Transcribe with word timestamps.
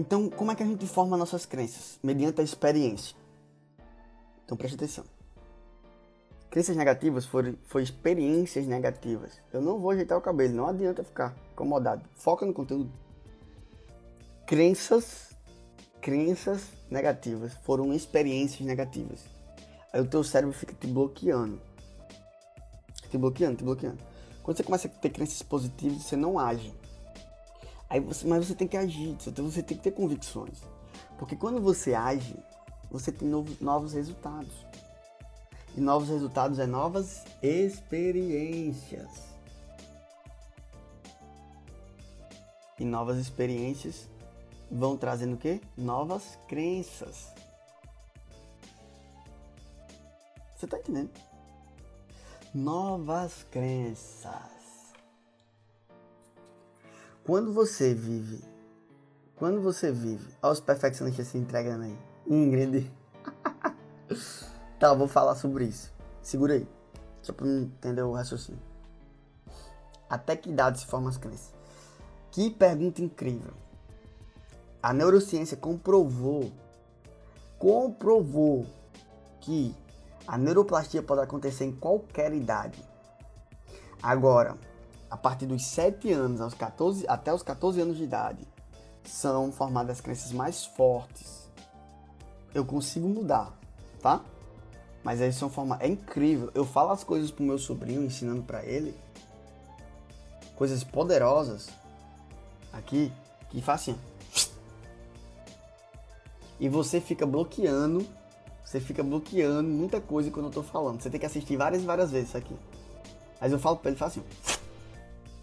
Então, 0.00 0.30
como 0.30 0.50
é 0.50 0.54
que 0.54 0.62
a 0.62 0.66
gente 0.66 0.86
forma 0.86 1.14
nossas 1.14 1.44
crenças? 1.44 1.98
Mediante 2.02 2.40
a 2.40 2.42
experiência. 2.42 3.14
Então, 4.42 4.56
preste 4.56 4.74
atenção. 4.76 5.04
Crenças 6.50 6.74
negativas 6.74 7.26
foram, 7.26 7.54
foram 7.66 7.84
experiências 7.84 8.66
negativas. 8.66 9.32
Eu 9.52 9.60
não 9.60 9.78
vou 9.78 9.90
ajeitar 9.90 10.16
o 10.16 10.22
cabelo, 10.22 10.54
não 10.54 10.66
adianta 10.66 11.04
ficar 11.04 11.36
incomodado. 11.52 12.02
Foca 12.14 12.46
no 12.46 12.54
conteúdo. 12.54 12.90
Crenças, 14.46 15.36
crenças 16.00 16.68
negativas 16.90 17.52
foram 17.62 17.92
experiências 17.92 18.66
negativas. 18.66 19.26
Aí 19.92 20.00
o 20.00 20.06
teu 20.06 20.24
cérebro 20.24 20.54
fica 20.54 20.72
te 20.72 20.86
bloqueando. 20.86 21.60
Te 23.10 23.18
bloqueando, 23.18 23.58
te 23.58 23.64
bloqueando. 23.64 23.98
Quando 24.42 24.56
você 24.56 24.62
começa 24.62 24.88
a 24.88 24.90
ter 24.90 25.10
crenças 25.10 25.42
positivas, 25.42 26.04
você 26.04 26.16
não 26.16 26.38
age. 26.38 26.72
Aí 27.90 27.98
você, 27.98 28.24
mas 28.24 28.46
você 28.46 28.54
tem 28.54 28.68
que 28.68 28.76
agir, 28.76 29.16
você 29.18 29.62
tem 29.62 29.76
que 29.76 29.82
ter 29.82 29.90
convicções. 29.90 30.62
Porque 31.18 31.34
quando 31.34 31.60
você 31.60 31.92
age, 31.92 32.36
você 32.88 33.10
tem 33.10 33.28
novos, 33.28 33.60
novos 33.60 33.92
resultados. 33.92 34.64
E 35.76 35.80
novos 35.80 36.08
resultados 36.08 36.60
é 36.60 36.66
novas 36.66 37.24
experiências. 37.42 39.10
E 42.78 42.84
novas 42.84 43.18
experiências 43.18 44.08
vão 44.70 44.96
trazendo 44.96 45.34
o 45.34 45.36
quê? 45.36 45.60
Novas 45.76 46.38
crenças. 46.46 47.28
Você 50.56 50.66
tá 50.66 50.78
entendendo? 50.78 51.10
Novas 52.54 53.44
crenças. 53.50 54.59
Quando 57.24 57.52
você 57.52 57.94
vive, 57.94 58.42
quando 59.36 59.60
você 59.60 59.92
vive, 59.92 60.34
olha 60.42 60.52
os 60.52 60.60
perfeccionistas 60.60 61.28
se 61.28 61.38
entregando 61.38 61.84
aí. 61.84 61.98
Ingrid. 62.26 62.90
Tá, 64.80 64.94
vou 64.94 65.06
falar 65.06 65.34
sobre 65.34 65.66
isso. 65.66 65.92
Segura 66.22 66.54
aí. 66.54 66.66
Só 67.20 67.34
pra 67.34 67.46
entender 67.46 68.00
o 68.00 68.12
raciocínio. 68.12 68.62
Até 70.08 70.34
que 70.34 70.48
idade 70.48 70.80
se 70.80 70.86
formam 70.86 71.10
as 71.10 71.18
crenças? 71.18 71.52
Que 72.30 72.48
pergunta 72.48 73.02
incrível. 73.02 73.52
A 74.82 74.94
neurociência 74.94 75.54
comprovou, 75.54 76.50
comprovou 77.58 78.66
que 79.40 79.76
a 80.26 80.38
neuroplastia 80.38 81.02
pode 81.02 81.20
acontecer 81.20 81.66
em 81.66 81.72
qualquer 81.72 82.32
idade. 82.32 82.82
Agora, 84.02 84.56
a 85.10 85.16
partir 85.16 85.46
dos 85.46 85.64
7 85.66 86.12
anos 86.12 86.40
aos 86.40 86.54
14, 86.54 87.04
até 87.08 87.34
os 87.34 87.42
14 87.42 87.80
anos 87.80 87.96
de 87.96 88.04
idade, 88.04 88.46
são 89.04 89.50
formadas 89.50 89.98
as 89.98 90.00
crenças 90.00 90.32
mais 90.32 90.64
fortes. 90.64 91.50
Eu 92.54 92.64
consigo 92.64 93.08
mudar, 93.08 93.52
tá? 94.00 94.22
Mas 95.02 95.20
eles 95.20 95.36
são 95.36 95.48
formados. 95.48 95.84
É 95.84 95.88
incrível. 95.88 96.50
Eu 96.54 96.64
falo 96.64 96.90
as 96.90 97.02
coisas 97.02 97.30
pro 97.30 97.44
meu 97.44 97.58
sobrinho, 97.58 98.04
ensinando 98.04 98.42
para 98.42 98.64
ele. 98.64 98.94
Coisas 100.56 100.84
poderosas. 100.84 101.70
Aqui. 102.72 103.12
Que 103.48 103.62
faz 103.62 103.80
assim. 103.80 103.98
E 106.58 106.68
você 106.68 107.00
fica 107.00 107.24
bloqueando. 107.26 108.06
Você 108.62 108.78
fica 108.78 109.02
bloqueando 109.02 109.68
muita 109.68 110.00
coisa 110.00 110.30
quando 110.30 110.46
eu 110.46 110.52
tô 110.52 110.62
falando. 110.62 111.00
Você 111.00 111.08
tem 111.08 111.18
que 111.18 111.26
assistir 111.26 111.56
várias 111.56 111.82
e 111.82 111.86
várias 111.86 112.10
vezes 112.10 112.28
isso 112.28 112.36
aqui. 112.36 112.54
Mas 113.40 113.52
eu 113.52 113.58
falo 113.58 113.76
pra 113.78 113.90
ele, 113.90 113.98
faz 113.98 114.12
assim. 114.12 114.22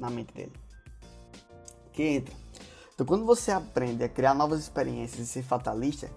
Na 0.00 0.10
mente 0.10 0.34
dele. 0.34 0.52
Que 1.92 2.02
entra. 2.02 2.34
Então 2.94 3.06
quando 3.06 3.24
você 3.24 3.52
aprende 3.52 4.02
a 4.02 4.08
criar 4.08 4.34
novas 4.34 4.60
experiências 4.60 5.20
e 5.20 5.26
ser 5.26 5.42
fatalista, 5.42 6.10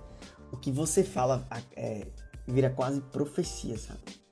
o 0.52 0.58
que 0.58 0.72
você 0.72 1.04
fala 1.04 1.48
é, 1.76 2.08
vira 2.48 2.70
quase 2.70 3.02
profecia, 3.02 3.78
sabe? 3.78 4.23